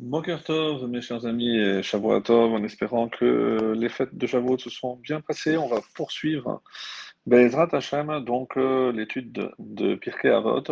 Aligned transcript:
Boker 0.00 0.42
Tov, 0.42 0.88
mes 0.88 1.02
chers 1.02 1.26
amis, 1.26 1.58
et 1.58 1.82
Shavuot 1.82 2.22
Tov, 2.22 2.54
en 2.54 2.64
espérant 2.64 3.10
que 3.10 3.74
les 3.76 3.90
fêtes 3.90 4.14
de 4.14 4.26
Shavuot 4.26 4.56
se 4.56 4.70
sont 4.70 4.96
bien 4.96 5.20
passées. 5.20 5.58
On 5.58 5.68
va 5.68 5.80
poursuivre 5.94 6.62
Bezrat 7.26 7.68
Hashem, 7.72 8.24
donc 8.24 8.56
euh, 8.56 8.92
l'étude 8.92 9.52
de, 9.58 9.94
Pirkei 9.96 10.30
Avot, 10.30 10.62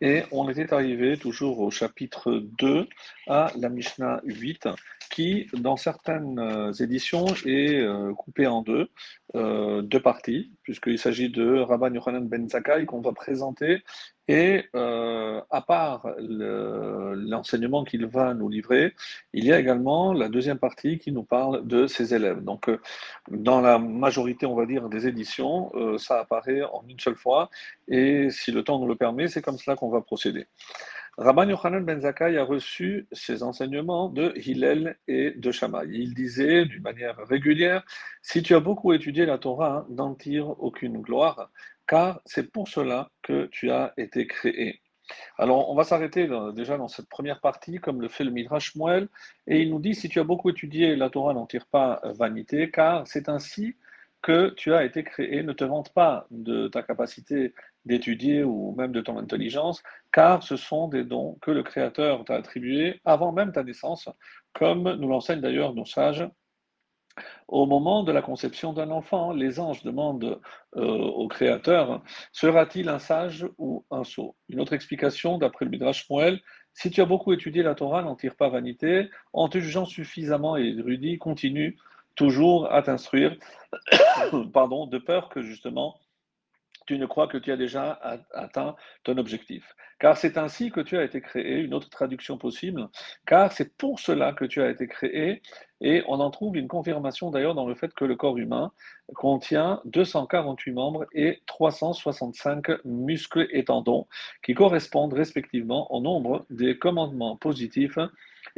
et 0.00 0.22
on 0.30 0.48
était 0.48 0.72
arrivé 0.72 1.16
toujours 1.16 1.60
au 1.60 1.70
chapitre 1.70 2.42
2, 2.58 2.86
à 3.26 3.50
la 3.56 3.68
Mishnah 3.68 4.20
8, 4.24 4.68
qui, 5.10 5.48
dans 5.52 5.76
certaines 5.76 6.38
euh, 6.38 6.72
éditions, 6.72 7.26
est 7.44 7.80
euh, 7.80 8.12
coupée 8.14 8.46
en 8.46 8.62
deux, 8.62 8.88
euh, 9.34 9.82
deux 9.82 10.00
parties, 10.00 10.52
puisqu'il 10.62 10.98
s'agit 10.98 11.30
de 11.30 11.58
Rabban 11.58 11.92
Yochanan 11.92 12.28
Ben 12.28 12.48
Zakkai 12.48 12.86
qu'on 12.86 13.00
va 13.00 13.12
présenter, 13.12 13.82
et 14.30 14.66
à 14.74 15.62
part 15.62 16.06
l'enseignement 16.18 17.82
qu'il 17.82 18.04
va 18.04 18.34
nous 18.34 18.50
livrer, 18.50 18.92
il 19.32 19.46
y 19.46 19.54
a 19.54 19.58
également 19.58 20.12
la 20.12 20.28
deuxième 20.28 20.58
partie 20.58 20.98
qui 20.98 21.12
nous 21.12 21.22
parle 21.22 21.66
de 21.66 21.86
ses 21.86 22.12
élèves. 22.12 22.44
Donc, 22.44 22.70
dans 23.30 23.62
la 23.62 23.78
majorité, 23.78 24.44
on 24.44 24.54
va 24.54 24.66
dire, 24.66 24.90
des 24.90 25.06
éditions, 25.06 25.72
ça 25.96 26.20
apparaît 26.20 26.62
en 26.62 26.84
une 26.86 27.00
seule 27.00 27.16
fois, 27.16 27.48
et 27.88 28.30
si 28.30 28.52
le 28.52 28.62
temps 28.62 28.78
nous 28.78 28.86
le 28.86 28.96
permet, 28.96 29.28
c'est 29.28 29.42
comme 29.42 29.58
cela 29.58 29.76
qu'on 29.76 29.88
va 29.88 30.00
procéder. 30.00 30.46
Rabban 31.16 31.48
Yochanan 31.48 31.84
ben 31.84 32.00
Zakkai 32.00 32.36
a 32.38 32.44
reçu 32.44 33.08
ses 33.10 33.42
enseignements 33.42 34.08
de 34.08 34.32
Hillel 34.36 34.96
et 35.08 35.32
de 35.32 35.50
Shammai. 35.50 35.88
Il 35.90 36.14
disait 36.14 36.64
d'une 36.64 36.82
manière 36.82 37.16
régulière 37.26 37.84
Si 38.22 38.40
tu 38.42 38.54
as 38.54 38.60
beaucoup 38.60 38.92
étudié 38.92 39.26
la 39.26 39.38
Torah, 39.38 39.84
n'en 39.88 40.14
tire 40.14 40.50
aucune 40.62 41.00
gloire, 41.00 41.50
car 41.88 42.20
c'est 42.24 42.52
pour 42.52 42.68
cela 42.68 43.10
que 43.22 43.46
tu 43.46 43.70
as 43.72 43.94
été 43.96 44.28
créé. 44.28 44.80
Alors, 45.38 45.70
on 45.70 45.74
va 45.74 45.82
s'arrêter 45.82 46.28
déjà 46.54 46.76
dans 46.76 46.86
cette 46.86 47.08
première 47.08 47.40
partie, 47.40 47.78
comme 47.78 48.00
le 48.00 48.08
fait 48.08 48.22
le 48.24 48.30
Midrash 48.30 48.76
Moel, 48.76 49.08
et 49.48 49.60
il 49.62 49.70
nous 49.70 49.80
dit 49.80 49.94
Si 49.94 50.08
tu 50.08 50.20
as 50.20 50.24
beaucoup 50.24 50.50
étudié 50.50 50.94
la 50.94 51.10
Torah, 51.10 51.34
n'en 51.34 51.46
tire 51.46 51.66
pas 51.66 52.00
vanité, 52.04 52.70
car 52.70 53.06
c'est 53.08 53.28
ainsi 53.28 53.74
que 54.22 54.50
tu 54.50 54.74
as 54.74 54.84
été 54.84 55.04
créé. 55.04 55.42
Ne 55.42 55.52
te 55.52 55.64
vante 55.64 55.92
pas 55.92 56.26
de 56.30 56.68
ta 56.68 56.82
capacité 56.82 57.54
d'étudier 57.84 58.44
ou 58.44 58.74
même 58.76 58.92
de 58.92 59.00
ton 59.00 59.18
intelligence, 59.18 59.82
car 60.12 60.42
ce 60.42 60.56
sont 60.56 60.88
des 60.88 61.04
dons 61.04 61.38
que 61.40 61.50
le 61.50 61.62
Créateur 61.62 62.24
t'a 62.24 62.34
attribués 62.34 63.00
avant 63.04 63.32
même 63.32 63.52
ta 63.52 63.62
naissance, 63.62 64.08
comme 64.52 64.94
nous 64.94 65.08
l'enseignent 65.08 65.40
d'ailleurs 65.40 65.74
nos 65.74 65.86
sages. 65.86 66.28
Au 67.48 67.66
moment 67.66 68.04
de 68.04 68.12
la 68.12 68.22
conception 68.22 68.72
d'un 68.72 68.90
enfant, 68.90 69.32
les 69.32 69.58
anges 69.58 69.82
demandent 69.82 70.40
euh, 70.76 70.82
au 70.82 71.26
Créateur 71.26 72.02
sera-t-il 72.32 72.88
un 72.88 73.00
sage 73.00 73.44
ou 73.58 73.84
un 73.90 74.04
sot? 74.04 74.36
Une 74.48 74.60
autre 74.60 74.72
explication, 74.72 75.36
d'après 75.38 75.64
le 75.64 75.72
Midrash 75.72 76.08
Moël 76.10 76.40
si 76.78 76.90
tu 76.90 77.00
as 77.00 77.06
beaucoup 77.06 77.32
étudié 77.32 77.64
la 77.64 77.74
Torah, 77.74 78.02
n'en 78.02 78.14
tire 78.14 78.36
pas 78.36 78.48
vanité, 78.50 79.10
en 79.32 79.48
te 79.48 79.58
jugeant 79.58 79.84
suffisamment 79.84 80.56
érudit, 80.56 81.18
continue 81.18 81.76
toujours 82.18 82.70
à 82.72 82.82
t'instruire, 82.82 83.36
pardon, 84.52 84.86
de 84.86 84.98
peur 84.98 85.28
que 85.28 85.40
justement 85.40 85.96
tu 86.86 86.98
ne 86.98 87.06
crois 87.06 87.28
que 87.28 87.36
tu 87.36 87.52
as 87.52 87.56
déjà 87.56 88.00
atteint 88.32 88.74
ton 89.04 89.18
objectif. 89.18 89.76
Car 90.00 90.16
c'est 90.16 90.38
ainsi 90.38 90.70
que 90.70 90.80
tu 90.80 90.96
as 90.96 91.04
été 91.04 91.20
créé, 91.20 91.60
une 91.60 91.74
autre 91.74 91.90
traduction 91.90 92.38
possible, 92.38 92.88
car 93.26 93.52
c'est 93.52 93.76
pour 93.76 94.00
cela 94.00 94.32
que 94.32 94.46
tu 94.46 94.62
as 94.62 94.70
été 94.70 94.86
créé, 94.86 95.42
et 95.82 96.02
on 96.08 96.18
en 96.20 96.30
trouve 96.30 96.56
une 96.56 96.66
confirmation 96.66 97.30
d'ailleurs 97.30 97.54
dans 97.54 97.68
le 97.68 97.74
fait 97.74 97.92
que 97.92 98.06
le 98.06 98.16
corps 98.16 98.38
humain 98.38 98.72
contient 99.14 99.82
248 99.84 100.72
membres 100.72 101.04
et 101.12 101.42
365 101.46 102.84
muscles 102.86 103.46
et 103.50 103.64
tendons, 103.64 104.06
qui 104.42 104.54
correspondent 104.54 105.12
respectivement 105.12 105.92
au 105.92 106.00
nombre 106.00 106.46
des 106.48 106.78
commandements 106.78 107.36
positifs 107.36 107.98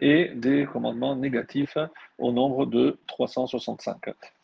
et 0.01 0.31
des 0.35 0.67
commandements 0.67 1.15
négatifs 1.15 1.79
au 2.19 2.33
nombre 2.33 2.67
de 2.67 2.99
365. 3.07 3.97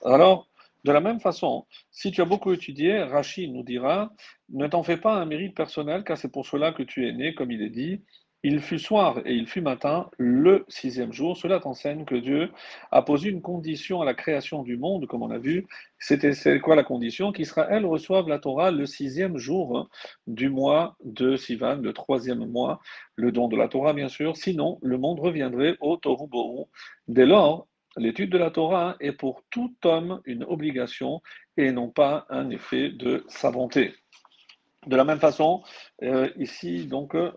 Alors, 0.05 0.49
de 0.85 0.93
la 0.93 1.01
même 1.01 1.19
façon, 1.19 1.67
si 1.91 2.12
tu 2.12 2.21
as 2.21 2.27
beaucoup 2.27 2.53
étudié, 2.53 3.03
Rachid 3.03 3.53
nous 3.53 3.65
dira, 3.65 4.12
ne 4.50 4.69
t'en 4.69 4.84
fais 4.84 4.99
pas 4.99 5.15
un 5.15 5.25
mérite 5.25 5.56
personnel, 5.56 6.05
car 6.05 6.16
c'est 6.16 6.31
pour 6.31 6.47
cela 6.47 6.72
que 6.72 6.84
tu 6.84 7.09
es 7.09 7.12
né, 7.12 7.34
comme 7.34 7.50
il 7.50 7.62
est 7.62 7.71
dit. 7.71 8.03
Il 8.49 8.61
fut 8.61 8.79
soir 8.79 9.19
et 9.25 9.34
il 9.34 9.49
fut 9.49 9.61
matin, 9.61 10.09
le 10.19 10.65
sixième 10.69 11.12
jour. 11.12 11.37
Cela 11.37 11.59
t'enseigne 11.59 12.05
que 12.05 12.15
Dieu 12.15 12.53
a 12.93 13.03
posé 13.03 13.29
une 13.29 13.43
condition 13.43 14.03
à 14.03 14.05
la 14.05 14.15
création 14.15 14.62
du 14.62 14.77
monde, 14.77 15.09
comme 15.09 15.25
on 15.25 15.33
a 15.33 15.39
vu. 15.39 15.67
C'était 15.99 16.61
quoi 16.61 16.77
la 16.77 16.84
condition? 16.84 17.33
Qu'Israël 17.33 17.84
reçoive 17.84 18.29
la 18.29 18.39
Torah 18.39 18.71
le 18.71 18.87
sixième 18.87 19.37
jour 19.37 19.91
du 20.29 20.49
mois 20.49 20.97
de 21.05 21.34
Sivan, 21.34 21.79
le 21.83 21.93
troisième 21.93 22.47
mois, 22.47 22.79
le 23.17 23.33
don 23.33 23.49
de 23.49 23.57
la 23.57 23.67
Torah, 23.67 23.95
bien 23.95 24.09
sûr. 24.09 24.37
Sinon, 24.37 24.78
le 24.81 24.97
monde 24.97 25.19
reviendrait 25.19 25.77
au 25.81 25.97
Tohu 25.97 26.28
Dès 27.09 27.27
lors, 27.27 27.67
L'étude 27.99 28.28
de 28.28 28.37
la 28.37 28.51
Torah 28.51 28.97
est 29.01 29.13
pour 29.13 29.43
tout 29.51 29.75
homme 29.84 30.21
une 30.27 30.45
obligation 30.45 31.23
et 31.57 31.73
non 31.73 31.89
pas 31.89 32.27
un 32.28 32.51
effet 32.51 32.91
de 32.91 33.25
sa 33.27 33.51
bonté. 33.51 33.95
De 34.86 34.94
la 34.94 35.04
même 35.04 35.19
façon, 35.19 35.62
euh, 36.04 36.30
ici, 36.36 36.86
donc, 36.86 37.16
euh, 37.16 37.30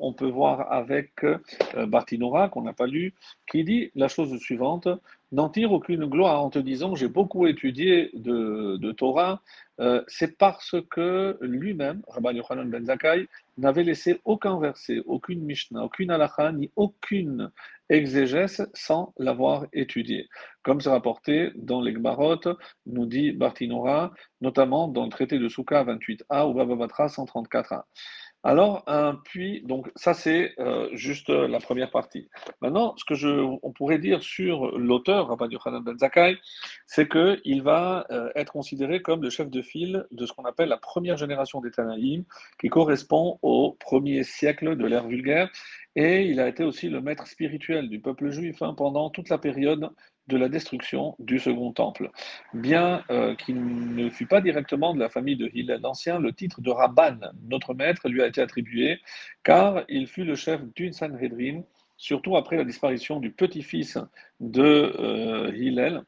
on 0.00 0.14
peut 0.14 0.28
voir 0.28 0.72
avec 0.72 1.22
euh, 1.22 1.38
Bartinora, 1.86 2.48
qu'on 2.48 2.62
n'a 2.62 2.72
pas 2.72 2.86
lu, 2.86 3.14
qui 3.50 3.62
dit 3.62 3.90
la 3.94 4.08
chose 4.08 4.34
suivante 4.38 4.88
N'en 5.30 5.50
tire 5.50 5.72
aucune 5.72 6.06
gloire 6.06 6.42
en 6.42 6.48
te 6.48 6.58
disant 6.58 6.94
j'ai 6.94 7.08
beaucoup 7.08 7.46
étudié 7.46 8.10
de, 8.14 8.92
Torah, 8.92 9.42
c'est 10.06 10.38
parce 10.38 10.74
que 10.90 11.36
lui-même, 11.42 12.02
Rabbi 12.08 12.36
Yochanan 12.36 12.70
ben 12.70 12.86
Zakkai, 12.86 13.28
n'avait 13.58 13.82
laissé 13.82 14.20
aucun 14.24 14.58
verset, 14.58 15.02
aucune 15.06 15.42
Mishnah, 15.42 15.84
aucune 15.84 16.10
halakha, 16.10 16.52
ni 16.52 16.70
aucune 16.76 17.50
exégèse 17.90 18.68
sans 18.74 19.12
l'avoir 19.18 19.66
étudié. 19.72 20.28
Comme 20.62 20.80
c'est 20.80 20.90
rapporté 20.90 21.50
dans 21.56 21.80
les 21.80 21.92
Gmarot, 21.92 22.40
nous 22.86 23.06
dit 23.06 23.32
Bartinora, 23.32 24.12
notamment 24.40 24.88
dans 24.88 25.04
le 25.04 25.10
traité 25.10 25.38
de 25.38 25.48
Souka 25.48 25.84
28a 25.84 26.48
ou 26.48 26.54
Bababatra 26.54 27.06
134a. 27.06 27.82
Alors, 28.44 28.84
un 28.86 29.16
puits, 29.16 29.62
donc 29.62 29.90
ça 29.96 30.14
c'est 30.14 30.54
euh, 30.60 30.88
juste 30.92 31.28
la 31.28 31.58
première 31.58 31.90
partie. 31.90 32.28
Maintenant, 32.62 32.94
ce 32.96 33.04
que 33.04 33.14
je, 33.16 33.28
on 33.28 33.72
pourrait 33.72 33.98
dire 33.98 34.22
sur 34.22 34.78
l'auteur, 34.78 35.26
Rabbi 35.28 35.54
Yochanan 35.54 35.82
Ben 35.82 35.98
Zakkai, 35.98 36.38
c'est 36.86 37.08
qu'il 37.08 37.62
va 37.62 38.06
euh, 38.10 38.30
être 38.36 38.52
considéré 38.52 39.02
comme 39.02 39.22
le 39.22 39.30
chef 39.30 39.50
de 39.50 39.60
file 39.60 40.06
de 40.12 40.24
ce 40.24 40.32
qu'on 40.32 40.44
appelle 40.44 40.68
la 40.68 40.76
première 40.76 41.16
génération 41.16 41.60
des 41.60 41.72
Tanaïm, 41.72 42.24
qui 42.60 42.68
correspond 42.68 43.40
au 43.42 43.76
premier 43.80 44.22
siècle 44.22 44.76
de 44.76 44.86
l'ère 44.86 45.08
vulgaire, 45.08 45.50
et 45.96 46.26
il 46.26 46.38
a 46.38 46.46
été 46.46 46.62
aussi 46.62 46.88
le 46.88 47.00
maître 47.00 47.26
spirituel 47.26 47.88
du 47.88 48.00
peuple 48.00 48.30
juif 48.30 48.62
hein, 48.62 48.72
pendant 48.72 49.10
toute 49.10 49.30
la 49.30 49.38
période 49.38 49.90
de 50.28 50.36
la 50.36 50.48
destruction 50.48 51.16
du 51.18 51.38
second 51.38 51.72
temple. 51.72 52.10
Bien 52.54 53.02
euh, 53.10 53.34
qu'il 53.34 53.94
ne 53.94 54.08
fût 54.10 54.26
pas 54.26 54.40
directement 54.40 54.94
de 54.94 55.00
la 55.00 55.08
famille 55.08 55.36
de 55.36 55.50
Hillel 55.54 55.80
l'Ancien, 55.82 56.18
le 56.18 56.32
titre 56.32 56.60
de 56.60 56.70
Rabban, 56.70 57.18
notre 57.48 57.74
maître, 57.74 58.08
lui 58.08 58.22
a 58.22 58.26
été 58.26 58.40
attribué, 58.40 59.00
car 59.42 59.84
il 59.88 60.06
fut 60.06 60.24
le 60.24 60.36
chef 60.36 60.60
d'une 60.74 60.92
Sanhedrin, 60.92 61.62
surtout 61.96 62.36
après 62.36 62.56
la 62.56 62.64
disparition 62.64 63.18
du 63.20 63.30
petit-fils 63.30 63.98
de 64.40 64.62
euh, 64.62 65.52
Hillel, 65.56 66.02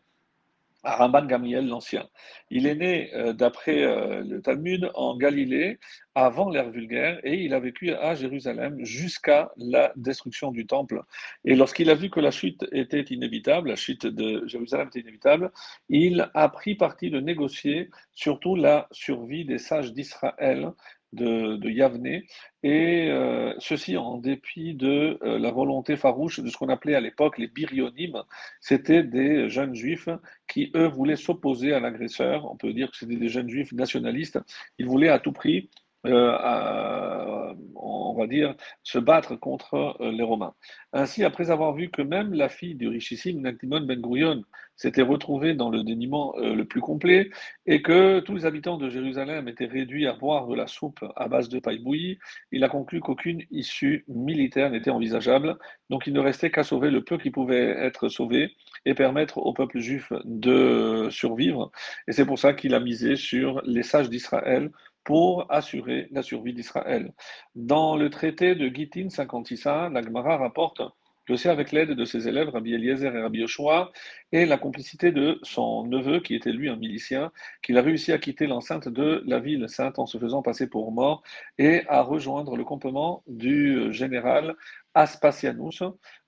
Ramban 0.83 1.27
Gamliel 1.27 1.67
l'Ancien. 1.67 2.09
Il 2.51 2.67
est 2.67 2.75
né, 2.75 3.15
euh, 3.15 3.33
d'après 3.33 3.83
euh, 3.83 4.23
le 4.25 4.41
Talmud, 4.41 4.91
en 4.95 5.17
Galilée, 5.17 5.79
avant 6.15 6.51
l'ère 6.51 6.71
vulgaire, 6.71 7.21
et 7.23 7.43
il 7.43 7.55
a 7.55 7.61
vécu 7.61 7.93
à 7.93 8.15
Jérusalem 8.15 8.85
jusqu'à 8.85 9.51
la 9.57 9.93
destruction 9.97 10.51
du 10.51 10.67
Temple. 10.67 11.03
Et 11.45 11.55
lorsqu'il 11.55 11.91
a 11.91 11.95
vu 11.95 12.11
que 12.11 12.21
la 12.21 12.31
chute 12.31 12.65
était 12.73 13.03
inévitable, 13.03 13.69
la 13.69 13.77
chute 13.77 14.07
de 14.07 14.47
Jérusalem 14.47 14.89
était 14.89 15.01
inévitable, 15.01 15.53
il 15.89 16.31
a 16.35 16.49
pris 16.49 16.75
parti 16.75 17.11
de 17.11 17.21
négocier 17.21 17.91
surtout 18.13 18.57
la 18.57 18.89
survie 18.91 19.45
des 19.45 19.59
sages 19.59 19.93
d'Israël 19.93 20.73
de, 21.13 21.57
de 21.57 21.71
Yavne, 21.71 22.23
et 22.63 23.09
euh, 23.11 23.55
ceci 23.59 23.97
en 23.97 24.19
dépit 24.19 24.75
de 24.75 25.19
euh, 25.23 25.39
la 25.39 25.51
volonté 25.51 25.97
farouche 25.97 26.41
de 26.41 26.49
ce 26.49 26.57
qu'on 26.57 26.69
appelait 26.69 26.95
à 26.95 27.01
l'époque 27.01 27.39
les 27.39 27.49
biryonymes, 27.49 28.23
c'était 28.61 29.03
des 29.03 29.49
jeunes 29.49 29.75
juifs 29.75 30.09
qui, 30.47 30.71
eux, 30.77 30.87
voulaient 30.87 31.17
s'opposer 31.17 31.73
à 31.73 31.81
l'agresseur, 31.81 32.51
on 32.51 32.57
peut 32.57 32.73
dire 32.73 32.91
que 32.91 32.97
c'était 32.97 33.17
des 33.17 33.29
jeunes 33.29 33.49
juifs 33.49 33.73
nationalistes, 33.73 34.39
ils 34.79 34.87
voulaient 34.87 35.09
à 35.09 35.19
tout 35.19 35.33
prix 35.33 35.71
euh, 36.07 36.33
à, 36.39 37.55
on 37.75 38.15
va 38.15 38.27
dire, 38.27 38.55
se 38.83 38.99
battre 38.99 39.37
contre 39.37 39.97
euh, 40.01 40.11
les 40.13 40.23
Romains. 40.23 40.55
Ainsi, 40.93 41.25
après 41.25 41.51
avoir 41.51 41.75
vu 41.75 41.91
que 41.91 42.03
même 42.03 42.33
la 42.33 42.49
fille 42.49 42.75
du 42.75 42.89
richissime 42.89 43.41
Nactimon 43.41 43.81
Ben 43.83 44.01
Gurion 44.01 44.43
s'était 44.77 45.03
retrouvée 45.03 45.55
dans 45.55 45.69
le 45.69 45.85
déniement 45.85 46.35
euh, 46.39 46.55
le 46.55 46.65
plus 46.65 46.81
complet 46.81 47.31
et 47.67 47.83
que 47.83 48.21
tous 48.21 48.35
les 48.35 48.47
habitants 48.47 48.79
de 48.79 48.89
Jérusalem 48.89 49.47
étaient 49.47 49.67
réduits 49.67 50.07
à 50.07 50.15
boire 50.15 50.47
de 50.47 50.55
la 50.55 50.67
soupe 50.67 51.05
à 51.17 51.29
base 51.29 51.51
de 51.51 51.59
paille 51.61 51.81
bouillie, 51.81 52.19
il 52.51 52.65
a 52.65 52.69
conclu 52.71 53.01
qu'aucune 53.01 53.43
issue 53.51 54.05
militaire 54.09 54.71
n'était 54.71 54.91
envisageable, 54.91 55.59
donc 55.91 56.07
il 56.07 56.15
ne 56.15 56.21
restait 56.21 56.51
qu'à 56.51 56.65
sauver 56.65 56.91
le 56.91 57.05
peu 57.05 57.19
qui 57.19 57.31
pouvait 57.31 57.77
être 57.79 58.09
sauvé 58.09 58.57
et 58.87 58.95
permettre 58.95 59.37
au 59.37 59.53
peuple 59.53 59.81
juif 59.81 60.13
de 60.25 61.09
survivre. 61.11 61.71
Et 62.09 62.13
c'est 62.13 62.25
pour 62.25 62.39
ça 62.39 62.55
qu'il 62.55 62.75
a 62.75 62.81
misé 62.81 63.17
sur 63.17 63.61
les 63.67 63.83
sages 63.83 64.09
d'Israël 64.09 64.71
pour 65.05 65.51
assurer 65.51 66.09
la 66.11 66.23
survie 66.23 66.53
d'Israël. 66.53 67.13
Dans 67.55 67.97
le 67.97 68.11
traité 68.11 68.55
de 68.55 68.69
Gittin 68.69 69.09
56a, 69.09 69.93
la 69.93 70.03
Gemara 70.03 70.37
rapporte 70.37 70.83
le 71.31 71.37
sait 71.37 71.49
avec 71.49 71.71
l'aide 71.71 71.93
de 71.93 72.05
ses 72.05 72.27
élèves, 72.27 72.49
Rabbi 72.49 72.75
Eliezer 72.75 73.15
et 73.15 73.21
Rabbi 73.21 73.39
Yoshua, 73.39 73.93
et 74.33 74.47
la 74.47 74.59
complicité 74.59 75.13
de 75.13 75.39
son 75.45 75.87
neveu, 75.87 76.19
qui 76.19 76.35
était 76.35 76.51
lui 76.51 76.69
un 76.69 76.75
milicien, 76.75 77.31
qu'il 77.63 77.79
a 77.79 77.83
réussi 77.83 78.13
à 78.13 78.19
quitter 78.19 78.49
l'enceinte 78.49 78.89
de 78.89 79.23
la 79.27 79.39
ville 79.39 79.69
sainte 79.69 80.01
en 80.01 80.07
se 80.07 80.19
faisant 80.19 80.43
passer 80.43 80.69
pour 80.69 80.91
mort 80.91 81.23
et 81.57 81.83
à 81.89 82.03
rejoindre 82.03 82.57
le 82.57 82.65
campement 82.65 83.23
du 83.29 83.93
général 83.93 84.57
Aspasianus. 84.95 85.83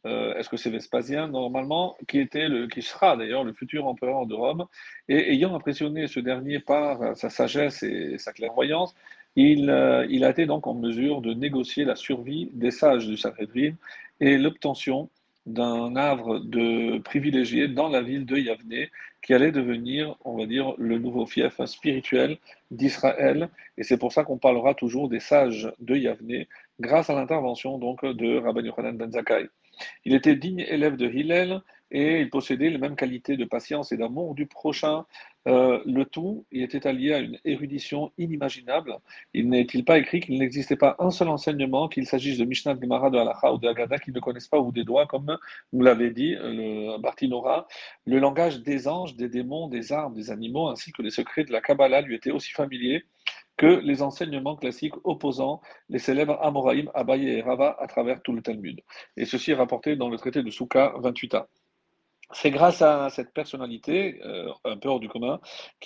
Euh, 0.04 0.34
est-ce 0.34 0.48
que 0.48 0.56
c'est 0.56 0.70
Vespasien 0.70 1.28
normalement, 1.28 1.96
qui 2.08 2.18
était 2.18 2.48
le, 2.48 2.66
qui 2.66 2.82
sera 2.82 3.16
d'ailleurs 3.16 3.44
le 3.44 3.52
futur 3.52 3.86
empereur 3.86 4.26
de 4.26 4.34
Rome, 4.34 4.66
et 5.08 5.32
ayant 5.32 5.54
impressionné 5.54 6.06
ce 6.06 6.20
dernier 6.20 6.58
par 6.58 7.16
sa 7.16 7.30
sagesse 7.30 7.82
et 7.82 8.18
sa 8.18 8.32
clairvoyance, 8.32 8.94
il, 9.36 9.70
euh, 9.70 10.06
il, 10.10 10.24
a 10.24 10.30
été 10.30 10.46
donc 10.46 10.66
en 10.66 10.74
mesure 10.74 11.22
de 11.22 11.32
négocier 11.32 11.84
la 11.84 11.96
survie 11.96 12.50
des 12.52 12.70
sages 12.70 13.06
du 13.06 13.16
Sanhedrin 13.16 13.74
et 14.20 14.36
l'obtention 14.36 15.08
d'un 15.46 15.96
havre 15.96 16.38
de 16.38 16.98
privilégié 16.98 17.68
dans 17.68 17.88
la 17.88 18.02
ville 18.02 18.26
de 18.26 18.36
Yavne, 18.36 18.86
qui 19.22 19.34
allait 19.34 19.52
devenir, 19.52 20.16
on 20.24 20.36
va 20.36 20.46
dire, 20.46 20.74
le 20.78 20.98
nouveau 20.98 21.26
fief 21.26 21.64
spirituel 21.64 22.38
d'Israël. 22.70 23.48
Et 23.78 23.82
c'est 23.82 23.98
pour 23.98 24.12
ça 24.12 24.24
qu'on 24.24 24.38
parlera 24.38 24.74
toujours 24.74 25.08
des 25.08 25.20
sages 25.20 25.70
de 25.80 25.96
Yavne, 25.96 26.44
grâce 26.80 27.10
à 27.10 27.14
l'intervention 27.14 27.78
donc 27.78 28.04
de 28.04 28.38
Rabban 28.38 28.64
Yochanan 28.64 28.96
ben 28.96 29.12
Zakkai. 29.12 29.48
Il 30.04 30.14
était 30.14 30.36
digne 30.36 30.60
élève 30.60 30.96
de 30.96 31.08
Hillel 31.08 31.60
et 31.90 32.20
il 32.20 32.30
possédait 32.30 32.70
les 32.70 32.78
mêmes 32.78 32.96
qualités 32.96 33.36
de 33.36 33.44
patience 33.44 33.92
et 33.92 33.96
d'amour 33.96 34.34
du 34.34 34.46
prochain 34.46 35.04
euh, 35.48 35.80
le 35.84 36.04
tout 36.04 36.46
y 36.52 36.62
était 36.62 36.86
allié 36.86 37.12
à 37.12 37.18
une 37.18 37.38
érudition 37.44 38.12
inimaginable. 38.16 38.96
Il 39.34 39.48
n'est-il 39.48 39.84
pas 39.84 39.98
écrit 39.98 40.20
qu'il 40.20 40.38
n'existait 40.38 40.76
pas 40.76 40.94
un 41.00 41.10
seul 41.10 41.28
enseignement, 41.28 41.88
qu'il 41.88 42.06
s'agisse 42.06 42.38
de 42.38 42.44
Mishnah, 42.44 42.74
de 42.74 42.80
Gemara, 42.80 43.10
de 43.10 43.18
Halacha 43.18 43.52
ou 43.52 43.58
de 43.58 43.68
Haggadah, 43.68 43.98
qu'ils 43.98 44.14
ne 44.14 44.20
connaissent 44.20 44.48
pas 44.48 44.60
ou 44.60 44.70
des 44.70 44.84
doigts, 44.84 45.06
comme 45.06 45.36
vous 45.72 45.82
l'avez 45.82 46.10
dit, 46.10 46.34
le 46.38 46.98
Bartinora. 46.98 47.66
Le 48.06 48.18
langage 48.20 48.60
des 48.60 48.86
anges, 48.86 49.16
des 49.16 49.28
démons, 49.28 49.68
des 49.68 49.92
arbres, 49.92 50.14
des 50.14 50.30
animaux, 50.30 50.68
ainsi 50.68 50.92
que 50.92 51.02
les 51.02 51.10
secrets 51.10 51.44
de 51.44 51.52
la 51.52 51.60
Kabbalah 51.60 52.02
lui 52.02 52.14
étaient 52.14 52.30
aussi 52.30 52.52
familiers 52.52 53.04
que 53.56 53.80
les 53.82 54.02
enseignements 54.02 54.56
classiques 54.56 54.94
opposant 55.04 55.60
les 55.88 55.98
célèbres 55.98 56.38
Amoraïm, 56.42 56.90
Abaye 56.94 57.28
et 57.28 57.42
Rava 57.42 57.76
à 57.78 57.86
travers 57.86 58.22
tout 58.22 58.32
le 58.32 58.42
Talmud. 58.42 58.80
Et 59.16 59.24
ceci 59.24 59.52
est 59.52 59.54
rapporté 59.56 59.96
dans 59.96 60.08
le 60.08 60.16
traité 60.16 60.42
de 60.42 60.50
Souka 60.50 60.94
28a. 60.98 61.46
C'est 62.34 62.50
grâce 62.50 62.80
à 62.80 63.10
cette 63.10 63.34
personnalité, 63.34 64.20
euh, 64.24 64.50
un 64.64 64.78
peu 64.78 64.88
hors 64.88 65.00
du 65.00 65.08
commun, 65.08 65.38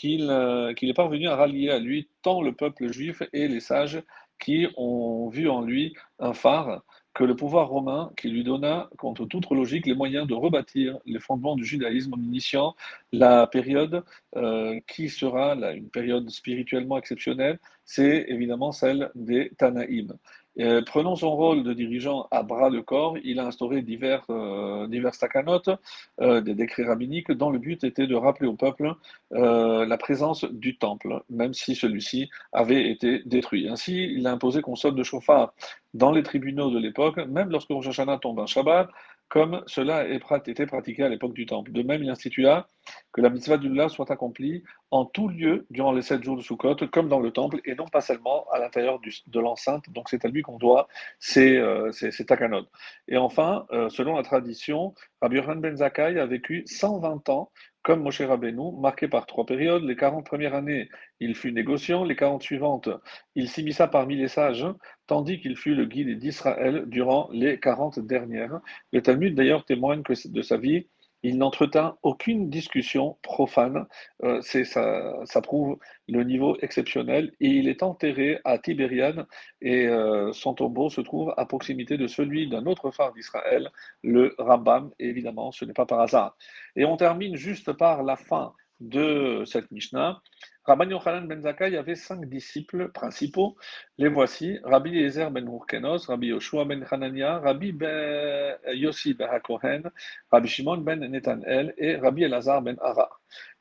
euh, 0.04 0.74
qu'il 0.74 0.88
est 0.88 0.94
parvenu 0.94 1.26
à 1.26 1.34
rallier 1.34 1.70
à 1.70 1.80
lui 1.80 2.08
tant 2.22 2.40
le 2.40 2.54
peuple 2.54 2.92
juif 2.92 3.22
et 3.32 3.48
les 3.48 3.60
sages 3.60 4.00
qui 4.38 4.69
ont 4.76 5.28
vu 5.28 5.48
en 5.48 5.60
lui 5.60 5.94
un 6.19 6.34
phare 6.34 6.82
que 7.16 7.24
le 7.24 7.34
pouvoir 7.34 7.68
romain 7.68 8.12
qui 8.14 8.28
lui 8.28 8.44
donna, 8.44 8.90
contre 8.98 9.24
toute 9.24 9.50
logique, 9.50 9.86
les 9.86 9.94
moyens 9.94 10.26
de 10.26 10.34
rebâtir 10.34 10.98
les 11.06 11.18
fondements 11.18 11.56
du 11.56 11.64
judaïsme 11.64 12.12
en 12.12 12.18
initiant 12.18 12.76
la 13.10 13.46
période 13.46 14.04
euh, 14.36 14.78
qui 14.86 15.08
sera 15.08 15.54
une 15.54 15.88
période 15.88 16.28
spirituellement 16.28 16.98
exceptionnelle, 16.98 17.58
c'est 17.86 18.26
évidemment 18.28 18.70
celle 18.70 19.10
des 19.14 19.50
Tanaïm. 19.56 20.12
Euh, 20.58 20.80
prenant 20.82 21.16
son 21.16 21.36
rôle 21.36 21.62
de 21.64 21.74
dirigeant 21.74 22.28
à 22.30 22.42
bras 22.42 22.70
de 22.70 22.80
corps, 22.80 23.19
il 23.22 23.38
a 23.40 23.46
instauré 23.46 23.82
divers, 23.82 24.24
euh, 24.30 24.88
euh, 26.20 26.40
des 26.40 26.54
décrets 26.54 26.84
rabbiniques, 26.84 27.30
dont 27.30 27.50
le 27.50 27.58
but 27.58 27.84
était 27.84 28.06
de 28.06 28.14
rappeler 28.14 28.46
au 28.46 28.54
peuple 28.54 28.94
la 29.30 29.98
présence 29.98 30.44
du 30.44 30.78
temple, 30.78 31.22
même 31.28 31.52
si 31.52 31.74
celui-ci 31.74 32.30
avait 32.52 32.90
été 32.90 33.22
détruit. 33.26 33.69
Ainsi, 33.69 34.04
il 34.04 34.26
a 34.26 34.32
imposé 34.32 34.62
qu'on 34.62 34.76
sonne 34.76 34.94
de 34.94 35.02
chauffard 35.02 35.52
dans 35.96 36.12
les 36.12 36.22
tribunaux 36.22 36.70
de 36.70 36.78
l'époque, 36.78 37.16
même 37.16 37.50
lorsque 37.50 37.70
Rosh 37.70 37.88
Hashanah 37.88 38.19
tombe 38.19 38.38
un 38.40 38.46
Shabbat, 38.46 38.88
comme 39.28 39.62
cela 39.66 40.06
était 40.06 40.66
pratiqué 40.66 41.02
à 41.02 41.08
l'époque 41.08 41.32
du 41.32 41.46
Temple. 41.46 41.72
De 41.72 41.82
même, 41.82 42.02
il 42.02 42.10
institua 42.10 42.69
que 43.12 43.20
la 43.20 43.31
mitzvah 43.31 43.56
d'Ullah 43.56 43.88
soit 43.88 44.10
accomplie 44.10 44.62
en 44.93 45.04
tout 45.04 45.28
lieu 45.28 45.66
durant 45.70 45.93
les 45.93 46.02
sept 46.02 46.22
jours 46.22 46.37
de 46.37 46.43
Sukkot, 46.43 46.76
comme 46.93 47.08
dans 47.08 47.19
le 47.19 47.32
Temple, 47.32 47.60
et 47.64 47.75
non 47.75 47.87
pas 47.87 48.00
seulement 48.00 48.46
à 48.52 48.60
l'intérieur 48.60 49.00
de 49.00 49.40
l'enceinte. 49.40 49.90
Donc 49.90 50.08
c'est 50.08 50.25
à 50.25 50.28
lui 50.28 50.43
qu'on 50.43 50.58
doit 50.58 50.87
ces, 51.19 51.56
euh, 51.56 51.90
takanot. 52.26 52.66
Et 53.08 53.16
enfin, 53.16 53.66
euh, 53.72 53.88
selon 53.88 54.16
la 54.16 54.22
tradition, 54.22 54.94
Rabbi 55.20 55.37
Yochanan 55.37 55.60
ben 55.60 55.76
Zakkai 55.76 56.19
a 56.20 56.26
vécu 56.26 56.62
120 56.66 57.28
ans 57.31 57.50
comme 57.86 58.02
Moshe 58.02 58.20
Rabbeinu, 58.20 58.72
marqué 58.80 59.06
par 59.06 59.26
trois 59.26 59.46
périodes. 59.46 59.84
Les 59.84 59.94
40 59.94 60.26
premières 60.26 60.54
années, 60.54 60.88
il 61.20 61.36
fut 61.36 61.52
négociant. 61.52 62.02
Les 62.02 62.16
40 62.16 62.42
suivantes, 62.42 62.88
il 63.36 63.48
s'immisça 63.48 63.86
parmi 63.86 64.16
les 64.16 64.26
sages, 64.26 64.66
tandis 65.06 65.38
qu'il 65.38 65.56
fut 65.56 65.76
le 65.76 65.84
guide 65.84 66.18
d'Israël 66.18 66.82
durant 66.88 67.28
les 67.30 67.60
40 67.60 68.00
dernières. 68.00 68.58
Le 68.92 69.02
Talmud 69.02 69.36
d'ailleurs 69.36 69.64
témoigne 69.64 70.02
de 70.02 70.42
sa 70.42 70.56
vie, 70.56 70.88
il 71.22 71.38
n'entretint 71.38 71.96
aucune 72.02 72.50
discussion 72.50 73.16
profane. 73.22 73.86
Euh, 74.22 74.40
ça, 74.42 75.40
prouve 75.42 75.78
le 76.08 76.22
niveau 76.22 76.56
exceptionnel. 76.60 77.32
Et 77.40 77.48
il 77.48 77.68
est 77.68 77.82
enterré 77.82 78.38
à 78.44 78.58
Tibériade 78.58 79.26
et 79.60 79.86
euh, 79.86 80.32
son 80.32 80.54
tombeau 80.54 80.90
se 80.90 81.00
trouve 81.00 81.34
à 81.36 81.46
proximité 81.46 81.96
de 81.96 82.06
celui 82.06 82.48
d'un 82.48 82.66
autre 82.66 82.90
phare 82.90 83.12
d'Israël, 83.12 83.70
le 84.02 84.34
Rambam. 84.38 84.90
évidemment, 84.98 85.52
ce 85.52 85.64
n'est 85.64 85.72
pas 85.72 85.86
par 85.86 86.00
hasard. 86.00 86.36
Et 86.76 86.84
on 86.84 86.96
termine 86.96 87.36
juste 87.36 87.72
par 87.72 88.02
la 88.02 88.16
fin 88.16 88.52
de 88.80 89.42
cette 89.46 89.70
Mishnah. 89.70 90.20
Rabban 90.66 90.90
Yochanan 90.90 91.28
ben 91.28 91.42
Zakkai 91.42 91.76
avait 91.76 91.94
cinq 91.94 92.28
disciples 92.28 92.88
principaux. 92.88 93.56
Les 93.98 94.08
voici 94.08 94.58
Rabbi 94.64 94.90
Eliezer 94.90 95.30
ben 95.30 95.46
Hurkenos, 95.46 96.06
Rabbi 96.08 96.28
Yoshua 96.28 96.64
ben 96.64 96.84
Hanania, 96.90 97.38
Rabbi 97.38 97.70
ben 97.70 98.56
Yossi 98.74 99.14
ben 99.14 99.28
Hakohen, 99.30 99.84
Rabbi 100.32 100.48
Shimon 100.48 100.78
ben 100.78 100.98
Netanel 100.98 101.72
et 101.78 101.94
Rabbi 101.94 102.24
Elazar 102.24 102.62
ben 102.62 102.76
Ara. 102.80 103.08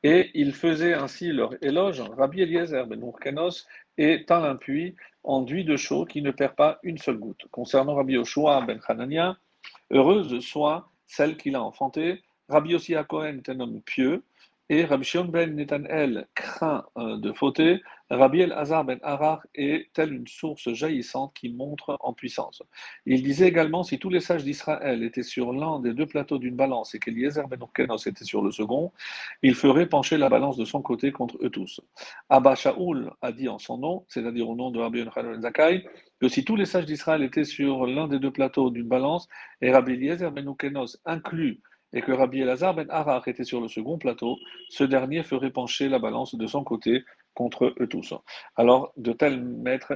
Et 0.01 0.31
ils 0.33 0.53
faisaient 0.53 0.95
ainsi 0.95 1.31
leur 1.31 1.53
éloge. 1.63 2.01
Rabbi 2.17 2.41
Eliezer 2.41 2.87
ben 2.87 2.99
Hurkenos 2.99 3.67
est 3.99 4.31
un 4.31 4.55
puits 4.55 4.95
enduit 5.23 5.63
de 5.63 5.77
chaux 5.77 6.05
qui 6.05 6.23
ne 6.23 6.31
perd 6.31 6.55
pas 6.55 6.79
une 6.81 6.97
seule 6.97 7.17
goutte. 7.19 7.45
Concernant 7.51 7.93
Rabbi 7.93 8.13
Yoshua 8.13 8.61
ben 8.65 8.79
Hanania, 8.87 9.37
heureuse 9.91 10.39
soit 10.39 10.89
celle 11.05 11.37
qu'il 11.37 11.55
a 11.55 11.61
enfantée. 11.61 12.23
Rabbi 12.49 12.71
Yossi 12.71 12.95
Hakohen 12.95 13.37
est 13.37 13.49
un 13.49 13.59
homme 13.59 13.81
pieux 13.83 14.23
et 14.69 14.83
Rabbi 14.85 15.03
Shion 15.03 15.25
ben 15.25 15.55
Netanel 15.55 16.27
craint 16.33 16.85
euh, 16.97 17.17
de 17.17 17.31
fauter, 17.31 17.83
Rabbi 18.09 18.41
El 18.41 18.51
Hazar 18.51 18.83
ben 18.83 18.99
Harar 19.03 19.45
est 19.53 19.91
telle 19.93 20.13
une 20.13 20.27
source 20.27 20.73
jaillissante 20.73 21.33
qui 21.35 21.49
montre 21.49 21.97
en 21.99 22.13
puissance. 22.13 22.63
Il 23.05 23.21
disait 23.21 23.47
également 23.47 23.83
si 23.83 23.99
tous 23.99 24.09
les 24.09 24.19
sages 24.19 24.43
d'Israël 24.43 25.03
étaient 25.03 25.23
sur 25.23 25.53
l'un 25.53 25.79
des 25.79 25.93
deux 25.93 26.07
plateaux 26.07 26.39
d'une 26.39 26.55
balance 26.55 26.95
et 26.95 26.99
qu'Eliezer 26.99 27.47
ben 27.47 27.59
Urkenos 27.59 28.07
était 28.07 28.25
sur 28.25 28.41
le 28.41 28.51
second, 28.51 28.91
il 29.43 29.53
ferait 29.53 29.87
pencher 29.87 30.17
la 30.17 30.29
balance 30.29 30.57
de 30.57 30.65
son 30.65 30.81
côté 30.81 31.11
contre 31.11 31.37
eux 31.43 31.49
tous. 31.49 31.81
Abba 32.29 32.55
Shaoul 32.55 33.11
a 33.21 33.31
dit 33.31 33.49
en 33.49 33.59
son 33.59 33.77
nom, 33.77 34.05
c'est-à-dire 34.07 34.49
au 34.49 34.55
nom 34.55 34.71
de 34.71 34.79
Rabbi 34.79 34.99
Yochanan 34.99 35.33
ben 35.33 35.41
Zakkai, 35.41 35.85
que 36.19 36.27
si 36.27 36.43
tous 36.43 36.55
les 36.55 36.65
sages 36.65 36.85
d'Israël 36.85 37.21
étaient 37.21 37.43
sur 37.43 37.85
l'un 37.85 38.07
des 38.07 38.19
deux 38.19 38.31
plateaux 38.31 38.71
d'une 38.71 38.87
balance 38.87 39.27
et 39.61 39.71
Rabbi 39.71 39.93
Eliezer 39.93 40.31
ben 40.31 40.45
Urkenos 40.45 40.97
inclus 41.05 41.61
et 41.93 42.01
que 42.01 42.11
Rabbi 42.11 42.41
Elazar 42.41 42.73
ben 42.73 42.87
Harar 42.89 43.27
était 43.27 43.43
sur 43.43 43.61
le 43.61 43.67
second 43.67 43.97
plateau, 43.97 44.37
ce 44.69 44.83
dernier 44.83 45.23
ferait 45.23 45.51
pencher 45.51 45.89
la 45.89 45.99
balance 45.99 46.35
de 46.35 46.47
son 46.47 46.63
côté 46.63 47.03
contre 47.33 47.73
eux 47.79 47.87
tous. 47.87 48.13
Alors, 48.55 48.93
de 48.97 49.13
tels 49.13 49.43
maîtres 49.43 49.93